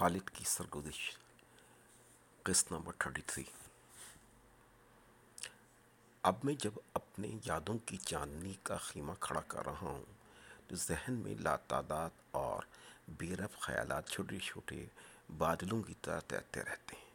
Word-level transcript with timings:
خالد 0.00 0.30
کی 0.30 0.44
سرگزش 0.44 1.18
قسط 2.42 2.72
number 2.72 2.92
thirty 2.98 3.22
three. 3.26 3.44
اب 6.22 6.34
میں 6.44 6.54
جب 6.54 6.70
اپنے 6.94 7.28
یادوں 7.44 7.78
کی 7.78 7.96
چاندنی 7.96 8.54
کا 8.62 8.76
خیمہ 8.76 9.12
کھڑا 9.20 9.40
کر 9.40 9.64
رہا 9.64 9.80
ہوں، 9.80 10.04
تو 10.68 10.76
ذہن 10.76 11.12
میں 11.12 11.34
لاتعداد 11.34 12.10
اور 12.30 12.62
بے 13.08 13.36
رب 13.36 13.60
خیالات 13.60 14.08
چھوٹے 14.08 14.38
چھوٹے 14.38 14.86
بادلوں 15.38 15.82
کی 15.82 15.94
طرح 16.02 16.20
تیرتے 16.20 16.60
رہتے 16.60 16.96
ہیں۔ 16.96 17.10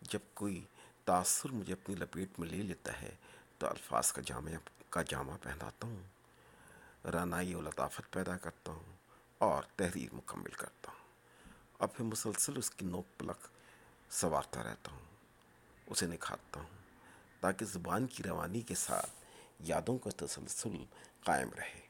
جب 0.00 0.20
کوئی 0.34 0.64
تاثر 1.04 1.52
مجھے 1.52 1.72
اپنی 1.72 1.94
لپیٹ 1.94 2.38
میں 2.38 2.48
لے 2.48 2.62
لیتا 2.62 3.02
ہے، 3.02 3.14
تو 3.58 3.66
الفاظ 3.66 4.12
کا 4.12 4.22
جامع 4.26 4.50
کا 4.90 5.02
جامع 5.02 5.36
پہناتا 5.42 5.86
ہوں، 5.86 6.02
رانائی 7.08 7.54
و 7.54 7.60
لطافت 7.60 8.12
پیدا 8.12 8.36
کرتا 8.36 8.72
ہوں 8.72 8.96
اور 9.38 9.62
تحریر 9.76 10.14
مکمل 10.14 10.50
کرتا 10.50 10.90
ہوں۔ 10.90 10.97
اور 11.80 11.88
پھر 11.88 12.04
مسلسل 12.04 12.56
اس 12.56 12.70
کی 12.70 12.86
نوک 12.86 13.18
پلک 13.18 13.46
سنوارتا 14.10 14.62
رہتا 14.62 14.92
ہوں، 14.92 15.04
اسے 15.86 16.06
نکھارتا 16.06 16.60
ہوں، 16.60 16.76
تاکہ 17.40 17.64
زبان 17.64 18.06
کی 18.06 18.22
روانی 18.22 18.60
کے 18.60 18.74
ساتھ 18.74 19.10
یادوں 19.60 19.96
کا 19.98 20.10
تسلسل 20.16 20.76
قائم 21.24 21.50
رہے۔ 21.56 21.80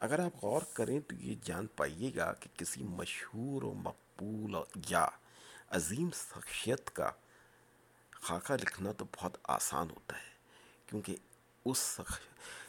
اگر 0.00 0.18
آپ 0.18 0.42
غور 0.42 0.62
کریں 0.72 0.98
تو 1.00 1.14
یہ 1.14 1.34
جان 1.42 1.66
پائیے 1.76 2.10
گا 2.16 2.32
کہ 2.32 2.48
کسی 2.56 2.82
مشہور 2.82 3.62
و 3.62 3.72
مقبول 3.74 4.54
یا 4.88 5.06
عظیم 5.70 6.08
شخصیت 6.14 6.90
کا 6.96 7.10
خاکہ 8.10 8.52
لکھنا 8.52 8.92
تو 8.92 9.04
بہت 9.16 9.36
آسان 9.56 9.90
ہوتا 9.90 10.16
ہے، 10.16 10.32
کیونکہ 10.86 11.16
اس 11.64 12.00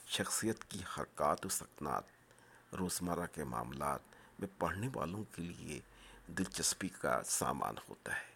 شخصیت 0.07 0.63
کی 0.63 0.79
حرکات 0.97 1.45
و 1.45 1.49
سکنات 1.49 2.75
روزمرہ 2.75 3.25
کے 3.33 3.43
معاملات 3.43 4.39
میں 4.39 4.47
پڑھنے 4.57 4.89
والوں 4.93 5.23
کے 5.35 5.41
لیے 5.41 5.79
دلچسپی 6.37 6.87
کا 6.87 7.23
سامان 7.23 7.75
ہوتا 7.89 8.15
ہے۔ 8.15 8.29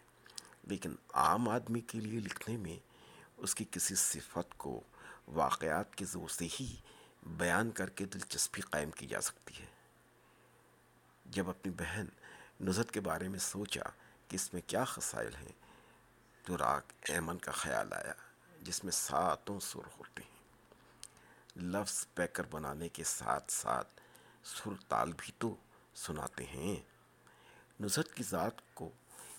لیکن 0.62 0.94
عام 1.14 1.48
آدمی 1.48 1.80
کے 1.80 2.00
لیے 2.00 2.20
لکھنے 2.20 2.56
میں 2.56 2.78
اس 3.36 3.54
کی 3.54 3.64
کسی 3.70 3.94
صفت 3.94 4.58
کو 4.58 4.82
واقعات 5.28 5.94
کے 5.94 6.04
زور 6.04 6.28
سے 6.28 6.46
ہی 6.60 6.76
بیان 7.22 7.70
کر 7.70 7.90
کے 7.90 8.04
دلچسپی 8.04 8.60
قائم 8.60 8.90
کی 8.90 9.06
جا 9.06 9.20
سکتی 9.20 9.54
ہے۔ 9.60 9.66
جب 11.24 11.48
اپنی 11.48 11.72
بہن 11.72 12.06
نظرت 12.60 12.90
کے 12.90 13.00
بارے 13.00 13.28
میں 13.28 13.38
سوچا 13.38 13.90
کہ 14.28 14.36
اس 14.36 14.52
میں 14.52 14.62
کیا 14.66 14.84
خسائل 14.84 15.34
ہیں، 15.34 15.52
تو 16.44 16.58
راگ 16.58 16.80
ایمن 17.08 17.38
کا 17.38 17.52
خیال 17.52 17.92
آیا، 17.92 18.12
جس 18.62 18.84
میں 18.84 18.92
ساتوں 18.92 19.60
سر 19.60 19.86
ہوتے 19.98 20.22
ہیں۔ 20.22 20.34
لفظ 21.56 22.06
پیکر 22.14 22.44
بنانے 22.50 22.88
کے 22.88 23.04
ساتھ 23.04 23.52
ساتھ 23.52 24.00
سر 24.44 24.70
تال 24.88 25.12
بھی 25.16 25.32
تو 25.38 25.56
سناتے 25.94 26.44
ہیں۔ 26.44 26.93
نصرت 27.80 28.14
کی 28.14 28.22
ذات 28.22 28.74
کو 28.74 28.90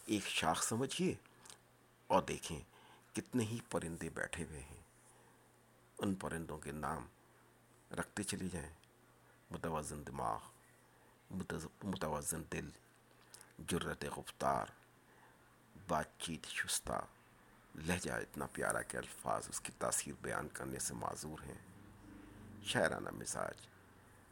ایک 0.05 0.27
شاخ 0.27 0.63
سمجھیے 0.63 1.15
اور 2.07 2.23
دیکھیں 2.23 2.59
کتنے 3.13 3.43
ہی 3.43 3.59
پرندے 3.69 4.09
بیٹھے 4.09 4.43
ہوئے 4.43 4.59
ہیں۔ 4.59 4.81
ان 5.97 6.15
پرندوں 6.15 6.57
کے 6.57 6.71
نام 6.71 7.07
رکھتے 7.91 8.23
چلی 8.23 8.49
جائیں۔ 8.49 8.73
متوازن 9.51 10.07
دماغ، 10.07 10.39
متوازن 11.83 12.43
دل 12.51 12.69
جرت 13.59 14.05
گفتار 14.17 14.65
بات 15.87 16.19
چیت 16.19 16.45
شستہ، 16.45 17.05
لہجہ 17.75 18.11
اتنا 18.11 18.45
پیارا 18.45 18.81
کہ 18.81 18.97
الفاظ 18.97 19.49
اس 19.49 19.61
کی 19.61 19.71
تاثیر 19.79 20.13
بیان 20.21 20.47
کرنے 20.47 20.79
سے 20.79 20.93
معذور 20.93 21.43
ہیں۔ 21.45 21.57
شاعرانہ 22.63 23.09
مزاج، 23.09 23.67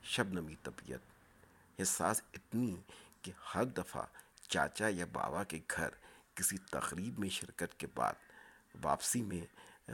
شبنمی 0.03 0.55
طبیعت، 0.63 0.99
حساس 1.81 2.21
اتنی 2.33 2.75
کہ 3.23 3.31
ہر 3.55 3.63
دفعہ 3.63 4.05
چاچا 4.47 4.85
یا 4.89 5.05
بابا 5.13 5.43
کے 5.43 5.59
گھر 5.71 5.89
کسی 6.35 6.57
تقریب 6.57 7.19
میں 7.19 7.29
شرکت 7.29 7.79
کے 7.79 7.87
بعد 7.87 8.13
واپسی 8.83 9.21
میں 9.21 9.45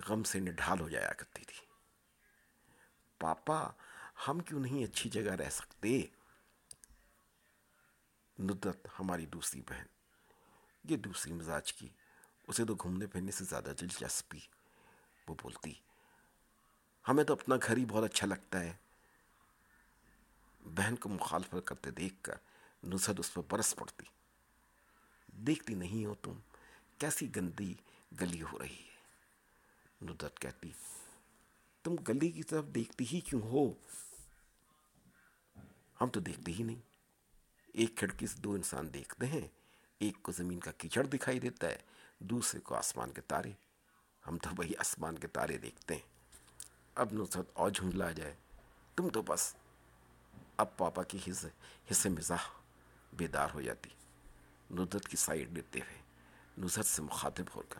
غم 0.07 0.23
سے 0.23 0.39
نڈھال 0.39 0.79
ہو 0.79 0.89
جایا 0.89 1.13
کرتی 1.13 1.45
تھی۔ 1.45 1.65
پاپا، 3.19 3.71
ہم 4.27 4.39
کیوں 4.39 4.59
نہیں 4.59 4.83
اچھی 4.83 5.09
جگہ 5.09 5.31
رہ 5.31 5.49
سکتے؟ 5.49 6.01
ندرت 8.39 8.87
ہماری 8.99 9.25
دوسری 9.25 9.61
بہن، 9.61 9.85
یہ 10.83 10.97
دوسری 10.97 11.33
مزاج 11.33 11.73
کی، 11.73 11.89
اسے 12.47 12.65
تو 12.65 12.75
گھومنے 12.75 13.07
پھرنے 13.07 13.31
سے 13.31 13.43
زیادہ 13.43 13.71
دلچسپی۔ 13.81 14.39
وہ 15.27 15.35
بولتی، 15.41 15.73
ہمیں 17.07 17.23
تو 17.23 17.33
اپنا 17.33 17.55
گھر 17.67 17.77
ہی 17.77 17.85
بہت 17.85 18.03
اچھا 18.03 18.27
لگتا 18.27 18.59
ہے۔ 18.59 18.73
بہن 20.61 20.95
کو 20.95 21.09
مخالفت 21.09 21.55
کرتے 21.65 21.91
دیکھ 21.91 22.15
کر 22.21 22.35
نصرت 22.83 23.19
اس 23.19 23.33
پر 23.33 23.41
برس 23.49 23.75
پڑتی 23.75 24.05
دیکھتی 25.45 25.73
نہیں 25.73 26.05
ہو 26.05 26.15
تم 26.15 26.39
کیسی 26.97 27.35
گندی 27.35 27.73
گلی 28.21 28.41
ہو 28.41 28.59
رہی 28.59 28.75
ہے 28.75 30.05
ندرت 30.05 30.39
کہتی 30.39 30.71
تم 31.85 31.95
گلی 32.07 32.31
کی 32.31 32.43
طرف 32.43 32.65
دیکھتی 32.75 33.05
ہی 33.11 33.19
کیوں 33.19 33.41
ہو 33.41 33.67
ہم 36.01 36.07
تو 36.07 36.19
دیکھتے 36.19 36.51
ہی 36.51 36.63
نہیں 36.63 36.81
ایک 37.73 37.97
کھڑکی 37.97 38.27
سے 38.27 38.41
دو 38.41 38.51
انسان 38.51 38.93
دیکھتے 38.93 39.25
ہیں 39.25 39.47
ایک 40.01 40.21
کو 40.21 40.31
زمین 40.31 40.59
کا 40.59 40.71
کیچڑ 40.71 41.05
دکھائی 41.05 41.39
دیتا 41.39 41.67
ہے 41.67 41.77
دوسرے 42.19 42.59
کو 42.59 42.75
آسمان 42.75 43.11
کے 43.11 43.21
تارے 43.21 43.51
ہم 44.27 44.37
تو 44.37 44.49
وہی 44.57 44.75
آسمان 44.79 45.17
کے 45.17 45.27
تارے 45.27 45.57
دیکھتے 45.57 45.93
ہیں 45.93 46.07
اب 46.95 47.13
نصرت 47.13 47.49
اور 47.53 47.71
جھنجلا 47.71 48.11
جائے 48.11 48.35
تم 48.95 49.09
تو 49.09 49.21
بس 49.21 49.53
اب 50.57 50.77
پاپا 50.77 51.03
کی 51.03 51.17
حصے 51.27 51.47
حصے 51.91 52.09
مزاح 52.09 52.47
بیدار 53.13 53.49
ہو 53.53 53.61
جاتی۔ 53.61 53.89
ندرت 54.71 55.07
کی 55.07 55.17
سائڈ 55.17 55.53
لیتے 55.53 55.79
ہوئے 55.79 55.97
نظرت 56.57 56.85
سے 56.85 57.01
مخاطب 57.01 57.55
ہو 57.55 57.61
کر، 57.69 57.79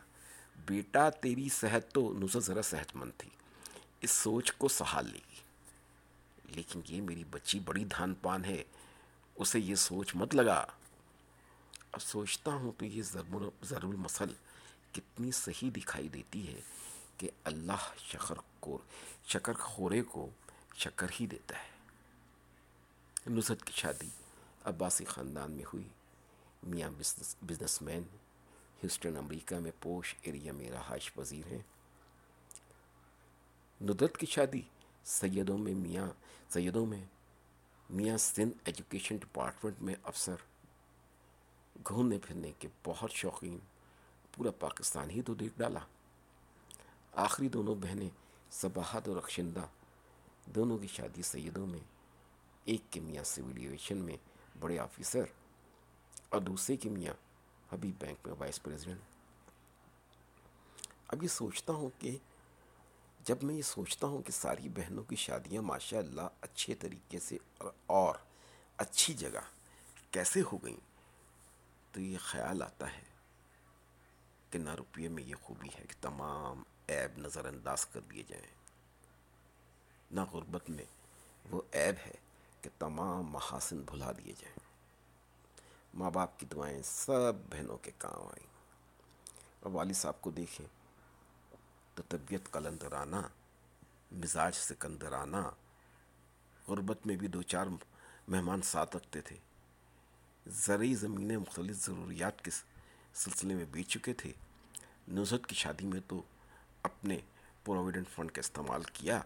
بیٹا 0.66 1.08
تیری 1.10 1.48
صحت 1.48 1.92
تو 1.92 2.12
نظرت 2.18 2.44
ذرا 2.44 2.62
صحت 2.62 2.94
مند 2.96 3.10
تھی، 3.18 3.30
اس 4.00 4.10
سوچ 4.10 4.52
کو 4.52 4.68
سہال 4.68 5.10
لے 5.10 5.18
گی 5.30 5.40
لیکن 6.54 6.80
یہ 6.88 7.00
میری 7.00 7.24
بچی 7.30 7.58
بڑی 7.60 7.84
دھان 7.84 8.14
پان 8.14 8.44
ہے، 8.44 8.62
اسے 9.34 9.60
یہ 9.60 9.74
سوچ 9.74 10.14
مت 10.14 10.34
لگا۔ 10.34 10.64
اب 11.92 12.02
سوچتا 12.02 12.50
ہوں 12.50 12.72
تو 12.78 12.84
یہ 12.84 13.02
ضرور 13.02 13.94
مسل 13.94 14.32
کتنی 14.92 15.30
صحیح 15.32 15.70
دکھائی 15.76 16.08
دیتی 16.08 16.46
ہے 16.48 16.60
کہ 17.16 17.30
اللہ 17.44 17.92
شکر 17.98 18.34
کو، 18.60 18.78
شکر 19.28 19.52
خورے 19.52 20.02
کو 20.02 20.28
شکر 20.76 21.06
ہی 21.20 21.26
دیتا 21.26 21.58
ہے۔ 21.58 21.68
نصرت 23.30 23.64
کی 23.64 23.72
شادی 23.76 24.08
عباسی 24.64 25.04
خاندان 25.04 25.52
میں 25.52 25.64
ہوئی، 25.72 25.88
میاں 26.62 26.90
بزنس 26.90 27.36
بزنس 27.46 27.82
مین 27.82 28.02
ہیوسٹن 28.82 29.16
امریکہ 29.16 29.58
میں 29.58 29.70
پوش 29.80 30.14
ایریا 30.22 30.52
میں 30.52 30.70
رہائش 30.70 31.14
پذیر 31.14 31.46
ہیں۔ 31.46 31.58
ندرت 33.80 34.16
کی 34.16 34.26
شادی، 34.26 34.62
سیدوں 35.04 35.58
میں 35.58 35.74
میاں 35.74 36.06
سیدوں 36.48 36.86
میں 36.86 37.04
میاں 37.90 38.16
سندھ 38.16 38.52
ایجوکیشن 38.64 39.16
ڈپارٹمنٹ 39.16 39.82
میں 39.82 39.94
افسر۔ 40.02 40.34
گھومنے 41.88 42.18
پھرنے 42.18 42.52
کے 42.58 42.68
بہت 42.84 43.12
شوقین، 43.12 43.58
پورا 44.34 44.50
پاکستان 44.50 45.10
ہی 45.10 45.22
تو 45.22 45.34
دیکھ 45.34 45.54
ڈالا۔ 45.56 45.80
آخری 47.12 47.48
دونوں 47.48 47.74
بہنیں 47.74 48.08
صباحت 48.50 49.08
اور 49.08 49.16
رخشندہ 49.16 49.66
دونوں 50.46 50.78
کی 50.78 50.86
شادی 50.86 51.22
سیدوں 51.22 51.66
میں، 51.66 51.80
ایک 52.64 52.80
کے 52.90 53.00
میاں 53.00 53.24
سول 53.24 53.56
ایویشن 53.56 53.96
میں 53.96 54.16
بڑے 54.60 54.78
آفیسر 54.78 55.24
اور 56.28 56.40
دوسرے 56.40 56.76
کے 56.76 56.88
میاں 56.88 57.14
حبیب 57.72 58.00
بینک 58.00 58.26
میں 58.26 58.34
وائس 58.38 58.62
پریزیڈنٹ۔ 58.62 59.00
اب 61.08 61.22
یہ 61.22 61.28
سوچتا 61.28 61.72
ہوں 61.72 61.90
کہ 61.98 62.16
جب 63.24 63.42
میں 63.42 63.54
یہ 63.54 63.62
سوچتا 63.62 64.06
ہوں 64.06 64.22
کہ 64.22 64.32
ساری 64.32 64.68
بہنوں 64.68 65.04
کی 65.04 65.16
شادیاں 65.16 65.62
ماشاء 65.62 65.98
اللہ 65.98 66.28
اچھے 66.40 66.74
طریقے 66.74 67.18
سے 67.18 67.38
اور 67.86 68.14
اچھی 68.76 69.14
جگہ 69.14 69.40
کیسے 70.10 70.40
ہو 70.52 70.58
گئیں، 70.64 70.80
تو 71.92 72.00
یہ 72.00 72.18
خیال 72.18 72.62
آتا 72.62 72.92
ہے 72.92 73.04
کہ 74.50 74.58
نہ 74.58 74.74
روپیے 74.74 75.08
میں 75.08 75.22
یہ 75.22 75.34
خوبی 75.42 75.68
ہے 75.78 75.84
کہ 75.88 76.02
تمام 76.02 76.62
عیب 76.88 77.18
نظر 77.18 77.44
انداز 77.44 77.86
کر 77.86 78.00
دیے 78.00 78.22
جائیں۔ 78.28 78.46
نہ 80.10 80.20
غربت 80.32 80.70
میں 80.70 80.84
وہ 81.50 81.62
عیب 81.74 82.06
ہے 82.06 82.14
کہ 82.62 82.70
تمام 82.78 83.22
محاسن 83.22 83.82
بھلا 83.82 84.12
دیے 84.12 84.32
جائیں۔ 84.32 84.70
ماں 85.94 86.10
باپ 86.10 86.40
کی 86.40 86.46
دعائیں 86.46 86.82
سب 86.84 87.32
بہنوں 87.50 87.76
کے 87.76 87.90
کام 87.98 88.22
آئیں۔ 88.22 88.46
اور 89.60 89.72
والد 89.72 89.94
صاحب 89.94 90.20
کو 90.20 90.30
دیکھیں 90.30 90.66
تو 91.94 92.02
طبیعت 92.08 92.50
قلندرانہ 92.50 93.16
مزاج 94.12 94.54
سکندرانہ 94.54 95.36
غربت 96.68 97.06
میں 97.06 97.16
بھی 97.16 97.28
دو 97.28 97.42
چار 97.42 97.66
مہمان 98.28 98.62
ساتھ 98.62 98.96
رکھتے 98.96 99.20
تھے۔ 99.20 99.36
زرعی 100.46 100.94
زمینیں 100.94 101.36
مختلف 101.36 101.76
ضروریات 101.76 102.44
کے 102.44 102.50
سلسلے 103.14 103.54
میں 103.54 103.64
بیچ 103.64 103.88
چکے 103.88 104.12
تھے۔ 104.12 104.32
نظرت 105.08 105.46
کی 105.46 105.54
شادی 105.54 105.86
میں 105.86 106.00
تو 106.08 106.22
اپنے 106.82 107.18
پروویڈنٹ 107.64 108.08
فنڈ 108.08 108.30
کا 108.30 108.40
استعمال 108.40 108.82
کیا۔ 108.82 109.20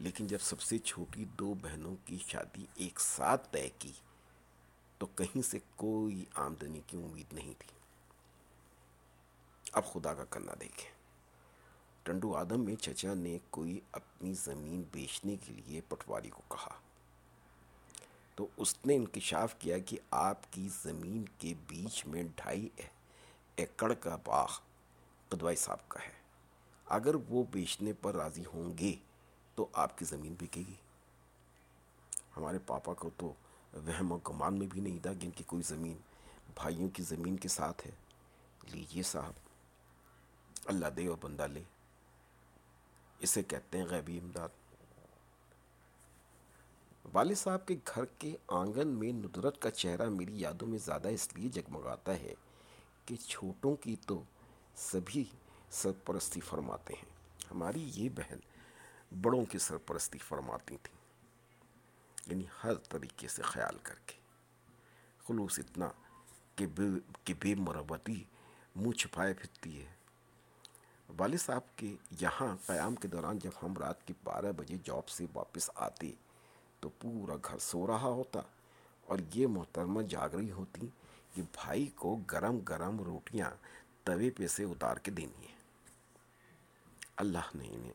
لیکن 0.00 0.26
جب 0.26 0.38
سب 0.40 0.60
سے 0.60 0.78
چھوٹی 0.78 1.24
دو 1.24 1.54
بہنوں 1.54 1.96
کی 2.04 2.18
شادی 2.26 2.66
ایک 2.74 3.00
ساتھ 3.00 3.48
طے 3.50 3.68
کی، 3.78 3.92
تو 4.98 5.06
کہیں 5.06 5.42
سے 5.42 5.58
کوئی 5.76 6.24
آمدنی 6.34 6.80
کی 6.86 6.96
امید 6.96 7.32
نہیں 7.32 7.54
تھی۔ 7.58 7.78
اب 9.72 9.92
خدا 9.92 10.14
کا 10.14 10.24
کرنا 10.24 10.52
دیکھیں۔ 10.60 10.90
ٹنڈو 12.02 12.36
آدم 12.36 12.64
میں 12.64 12.76
چچا 12.76 13.14
نے 13.14 13.38
کوئی 13.50 13.80
اپنی 13.92 14.34
زمین 14.34 14.82
بیچنے 14.92 15.36
کے 15.36 15.52
لیے 15.52 15.80
پٹواری 15.88 16.30
کو 16.30 16.42
کہا۔ 16.48 16.74
تو 18.34 18.46
اس 18.56 18.76
نے 18.86 18.96
انکشاف 18.96 19.54
کیا 19.58 19.78
کہ 19.78 19.96
آپ 20.10 20.52
کی 20.52 20.68
زمین 20.82 21.24
کے 21.38 21.54
بیچ 21.66 22.06
میں 22.06 22.22
ڈھائی 22.36 22.68
ایکڑ 23.56 23.94
کا 23.94 24.16
باغ 24.24 24.48
قدوائی 25.28 25.56
صاحب 25.56 25.88
کا 25.88 26.00
ہے۔ 26.02 26.12
اگر 26.86 27.14
وہ 27.14 27.44
بیچنے 27.50 27.92
پر 27.92 28.14
راضی 28.14 28.42
ہوں 28.54 28.78
گے 28.78 28.94
تو 29.60 29.68
آپ 29.72 29.98
کی 29.98 30.04
زمین 30.04 30.34
بکے 30.40 30.60
گی۔ 30.60 30.74
ہمارے 32.36 32.58
پاپا 32.66 32.94
کو 32.94 33.10
تو 33.16 33.32
وہم 33.72 34.12
و 34.12 34.16
گمان 34.16 34.58
میں 34.58 34.66
بھی 34.66 34.80
نہیں 34.80 34.98
تھا 35.02 35.12
کہ 35.12 35.24
ان 35.24 35.30
کی 35.30 35.44
کوئی 35.44 35.62
زمین 35.62 35.96
بھائیوں 36.54 36.88
کی 36.88 37.02
زمین 37.02 37.36
کے 37.36 37.48
ساتھ 37.48 37.86
ہے۔ 37.86 37.90
لیجیے 38.72 39.02
صاحب، 39.02 39.32
اللہ 40.64 40.86
دے 40.86 41.06
اور 41.06 41.16
بندہ 41.20 41.46
لے۔ 41.46 41.62
اسے 43.18 43.42
کہتے 43.42 43.78
ہیں 43.78 43.84
غیبی 43.84 44.18
امداد۔ 44.18 44.48
والد 47.12 47.36
صاحب 47.36 47.66
کے 47.66 47.76
گھر 47.94 48.04
کے 48.04 48.36
آنگن 48.48 48.88
میں 48.88 49.12
ندرت 49.12 49.62
کا 49.62 49.70
چہرہ 49.70 50.08
میری 50.08 50.40
یادوں 50.40 50.68
میں 50.68 50.78
زیادہ 50.78 51.08
اس 51.08 51.34
لیے 51.34 51.48
جگمگاتا 51.48 52.14
ہے 52.14 52.34
کہ 53.06 53.16
چھوٹوں 53.16 53.76
کی 53.76 53.96
تو 54.06 54.22
سبھی 54.76 55.24
سرپرستی 55.70 56.40
فرماتے 56.40 56.94
ہیں۔ 56.94 57.10
ہماری 57.50 57.90
یہ 57.94 58.08
بہن 58.08 58.38
بڑوں 59.22 59.44
کی 59.44 59.58
سرپرستی 59.58 60.18
فرماتی 60.18 60.76
تھیں۔ 60.82 61.00
یعنی 62.26 62.44
ہر 62.64 62.74
طریقے 62.74 63.28
سے 63.28 63.42
خیال 63.42 63.78
کر 63.82 63.94
کے۔ 64.06 64.14
خلوص 65.28 65.58
اتنا 65.58 65.88
کہ 66.56 66.66
بے 66.66 66.82
کہ 67.24 67.34
بے 67.40 67.54
مربتی 67.54 68.24
منہ 68.76 68.90
چھپائے 68.90 69.34
پھرتی 69.34 69.82
ہے۔ 69.82 69.92
والد 71.18 71.38
صاحب 71.38 71.60
کے 71.76 71.96
یہاں 72.20 72.56
قیام 72.66 72.94
کے 72.94 73.08
دوران 73.08 73.38
جب 73.38 73.50
ہم 73.62 73.74
رات 73.74 74.06
کے 74.06 74.14
بارہ 74.24 74.52
بجے 74.56 74.76
جاب 74.84 75.08
سے 75.08 75.26
واپس 75.34 75.70
آتے 75.74 76.12
تو 76.80 76.88
پورا 76.88 77.34
گھر 77.44 77.58
سو 77.58 77.86
رہا 77.86 78.08
ہوتا 78.08 78.40
اور 79.06 79.18
یہ 79.34 79.46
محترمہ 79.46 80.02
جاگ 80.02 80.28
رہی 80.28 80.50
ہوتی 80.50 80.86
کہ 81.34 81.42
بھائی 81.42 81.86
کو 81.86 82.16
گرم 82.16 82.58
گرم 82.58 83.02
روٹیاں 83.02 83.50
توے 84.04 84.30
پہ 84.30 84.46
سے 84.46 84.64
اتار 84.64 84.96
کے 84.96 85.10
دینی 85.10 85.46
ہے 85.46 85.54
اللہ 87.16 87.50
نے 87.54 87.68
انہیں 87.68 87.92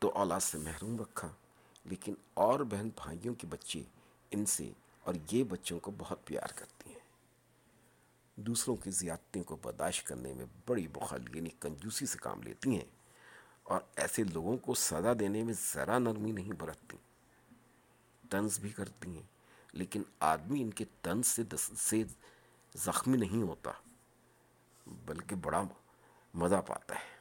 تو 0.00 0.08
اولاد 0.08 0.40
سے 0.40 0.58
محروم 0.58 1.00
رکھا۔ 1.00 1.28
لیکن 1.84 2.14
اور 2.34 2.60
بہن 2.60 2.88
بھائیوں 2.88 3.34
کے 3.34 3.46
بچے 3.46 3.82
ان 4.30 4.46
سے 4.46 4.72
اور 5.00 5.14
یہ 5.30 5.44
بچوں 5.44 5.80
کو 5.80 5.92
بہت 5.98 6.26
پیار 6.26 6.52
کرتی 6.56 6.90
ہیں۔ 6.90 6.98
دوسروں 8.36 8.76
کی 8.76 8.90
زیادتیوں 8.90 9.44
کو 9.44 9.56
برداشت 9.62 10.06
کرنے 10.06 10.34
میں 10.34 10.44
بڑی 10.66 10.88
بخل 10.88 11.36
یعنی 11.36 11.50
کنجوسی 11.60 12.06
سے 12.06 12.18
کام 12.18 12.42
لیتی 12.42 12.70
ہیں۔ 12.70 12.84
اور 13.62 13.80
ایسے 13.96 14.24
لوگوں 14.24 14.56
کو 14.56 14.74
سزا 14.74 15.12
دینے 15.20 15.42
میں 15.42 15.54
ذرا 15.74 15.98
نرمی 15.98 16.32
نہیں 16.32 16.52
برتتی۔ 16.52 16.96
طنز 18.30 18.58
بھی 18.58 18.70
کرتی 18.70 19.14
ہیں، 19.14 19.22
لیکن 19.72 20.02
آدمی 20.20 20.62
ان 20.62 20.70
کے 20.70 20.84
طنز 21.02 21.26
سے 21.26 21.42
سے 21.78 22.02
زخمی 22.74 23.16
نہیں 23.16 23.42
ہوتا، 23.42 23.70
بلکہ 24.86 25.36
بڑا 25.36 25.62
مزہ 26.34 26.62
پاتا 26.66 26.94
ہے۔ 26.94 27.19